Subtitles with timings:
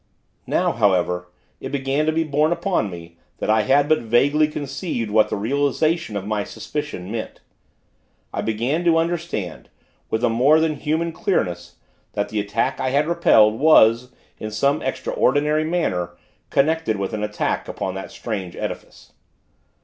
[0.47, 1.27] Now, however,
[1.59, 5.35] it began to be borne upon me, that I had but vaguely conceived what the
[5.35, 7.39] realization of my suspicion meant.
[8.33, 9.69] I began to understand,
[10.09, 11.75] with a more than human clearness,
[12.13, 14.09] that the attack I had repelled, was,
[14.39, 16.17] in some extraordinary manner,
[16.49, 19.13] connected with an attack upon that strange edifice.